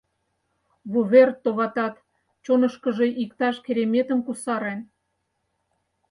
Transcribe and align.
Вувер, 0.91 1.29
товатат, 1.43 1.95
чонышкыжо 2.43 3.05
иктаж 3.23 3.55
кереметым 3.65 4.19
кусарен. 4.27 4.79